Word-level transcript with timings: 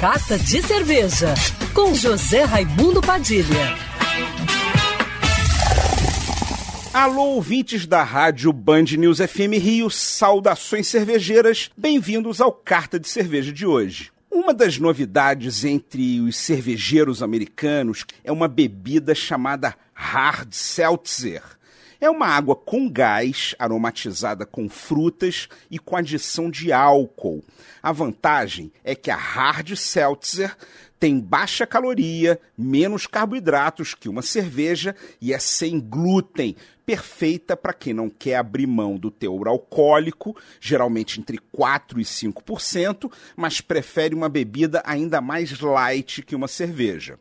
Carta 0.00 0.38
de 0.38 0.62
Cerveja, 0.62 1.32
com 1.72 1.94
José 1.94 2.44
Raimundo 2.44 3.00
Padilha. 3.00 3.74
Alô, 6.92 7.28
ouvintes 7.30 7.86
da 7.86 8.02
rádio 8.02 8.52
Band 8.52 8.84
News 8.98 9.20
FM 9.20 9.56
Rio, 9.58 9.88
saudações 9.88 10.86
cervejeiras, 10.86 11.70
bem-vindos 11.74 12.42
ao 12.42 12.52
Carta 12.52 13.00
de 13.00 13.08
Cerveja 13.08 13.50
de 13.50 13.64
hoje. 13.64 14.12
Uma 14.30 14.52
das 14.52 14.78
novidades 14.78 15.64
entre 15.64 16.20
os 16.20 16.36
cervejeiros 16.36 17.22
americanos 17.22 18.04
é 18.22 18.30
uma 18.30 18.48
bebida 18.48 19.14
chamada 19.14 19.74
Hard 19.94 20.52
Seltzer. 20.52 21.42
É 22.00 22.10
uma 22.10 22.26
água 22.26 22.54
com 22.54 22.90
gás, 22.90 23.54
aromatizada 23.58 24.44
com 24.44 24.68
frutas 24.68 25.48
e 25.70 25.78
com 25.78 25.96
adição 25.96 26.50
de 26.50 26.72
álcool. 26.72 27.42
A 27.82 27.92
vantagem 27.92 28.70
é 28.84 28.94
que 28.94 29.10
a 29.10 29.16
Hard 29.16 29.74
Seltzer 29.76 30.56
tem 30.98 31.20
baixa 31.20 31.66
caloria, 31.66 32.40
menos 32.56 33.06
carboidratos 33.06 33.94
que 33.94 34.08
uma 34.08 34.22
cerveja 34.22 34.94
e 35.20 35.32
é 35.32 35.38
sem 35.38 35.78
glúten, 35.78 36.56
perfeita 36.84 37.56
para 37.56 37.72
quem 37.72 37.92
não 37.92 38.08
quer 38.08 38.36
abrir 38.36 38.66
mão 38.66 38.96
do 38.96 39.10
teor 39.10 39.48
alcoólico, 39.48 40.36
geralmente 40.60 41.20
entre 41.20 41.38
4 41.52 42.00
e 42.00 42.04
5%, 42.04 43.10
mas 43.34 43.60
prefere 43.60 44.14
uma 44.14 44.28
bebida 44.28 44.82
ainda 44.86 45.20
mais 45.20 45.58
light 45.58 46.22
que 46.22 46.36
uma 46.36 46.48
cerveja. 46.48 47.18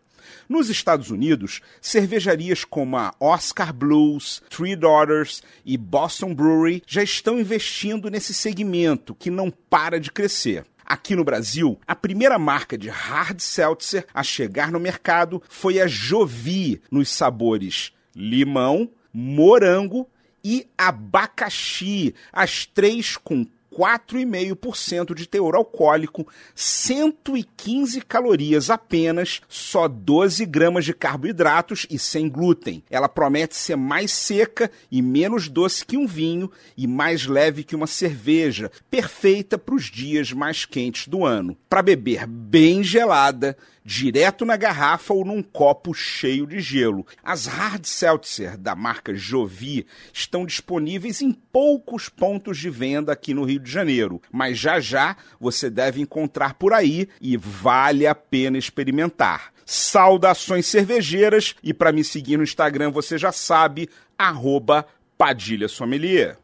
Nos 0.48 0.70
Estados 0.70 1.10
Unidos, 1.10 1.62
cervejarias 1.82 2.64
como 2.64 2.98
a 2.98 3.14
Oscar 3.20 3.74
Blues, 3.74 4.42
Three 4.50 4.76
Daughters 4.76 5.42
e 5.66 5.78
Boston 5.78 6.34
Brewery 6.34 6.84
já 6.86 7.04
estão 7.04 7.40
investindo 7.40 8.10
nesse 8.10 8.34
segmento 8.34 9.16
que 9.16 9.30
não 9.30 9.50
para 9.52 10.00
de 10.00 10.12
crescer. 10.12 10.66
Aqui 10.86 11.16
no 11.16 11.24
Brasil, 11.24 11.80
a 11.88 11.96
primeira 11.96 12.38
marca 12.38 12.78
de 12.78 12.90
hard 12.90 13.40
seltzer 13.40 14.06
a 14.14 14.22
chegar 14.22 14.72
no 14.72 14.80
mercado 14.80 15.42
foi 15.50 15.80
a 15.80 15.88
Jovi, 15.88 16.82
nos 16.92 17.10
sabores 17.10 17.92
limão, 18.16 18.90
morango 19.12 20.08
e 20.44 20.68
abacaxi, 20.78 22.14
as 22.32 22.66
três 22.66 23.18
com 23.18 23.46
4,5% 23.76 25.14
de 25.14 25.28
teor 25.28 25.54
alcoólico, 25.56 26.26
115 26.56 28.00
calorias 28.02 28.70
apenas, 28.70 29.42
só 29.50 29.88
12 29.88 30.46
gramas 30.46 30.86
de 30.86 30.94
carboidratos 30.94 31.86
e 31.90 32.00
sem 32.00 32.30
glúten. 32.30 32.82
Ela 32.90 33.10
promete 33.10 33.56
ser 33.56 33.76
mais 33.76 34.12
seca 34.12 34.72
e 34.90 35.02
menos 35.02 35.50
doce 35.50 35.86
que 35.86 35.98
um 35.98 36.08
vinho 36.08 36.50
e 36.78 36.88
mais 36.88 37.26
leve 37.26 37.64
que 37.64 37.76
uma 37.76 37.88
cerveja, 37.88 38.72
perfeita 38.90 39.58
para 39.58 39.76
os 39.76 39.86
dias 39.86 40.32
mais 40.32 40.64
quentes 40.64 41.08
do 41.08 41.26
ano. 41.26 41.58
Para 41.70 41.82
beber 41.82 42.26
bem 42.26 42.82
gelada, 42.82 43.58
direto 43.86 44.44
na 44.46 44.58
garrafa 44.58 45.14
ou 45.14 45.24
num 45.24 45.44
copo 45.44 45.94
cheio 45.94 46.48
de 46.48 46.60
gelo. 46.60 47.06
As 47.24 47.46
hard 47.46 47.86
seltzer 47.86 48.58
da 48.58 48.76
marca 48.76 49.14
Jovi 49.14 49.86
estão 50.12 50.46
disponíveis 50.46 51.22
em 51.22 51.32
poucos 51.32 52.10
pontos 52.10 52.58
de 52.58 52.70
venda 52.70 53.12
aqui 53.12 53.34
no 53.34 53.44
Rio 53.44 53.60
de 53.66 53.72
Janeiro, 53.72 54.22
mas 54.32 54.58
já 54.58 54.80
já 54.80 55.18
você 55.40 55.70
deve 55.70 56.02
encontrar 56.02 56.54
por 56.54 56.72
aí 56.72 57.10
e 57.20 57.36
vale 57.36 58.08
a 58.08 58.16
pena 58.16 58.58
experimentar. 58.58 59.52
Saudações 59.66 60.68
cervejeiras 60.68 61.56
e 61.64 61.74
para 61.74 61.92
me 61.92 62.04
seguir 62.04 62.38
no 62.38 62.44
Instagram 62.44 62.92
você 62.92 63.18
já 63.18 63.32
sabe, 63.32 63.90
arroba 64.18 64.88
Padilha 65.18 65.68
Sommelier. 65.68 66.38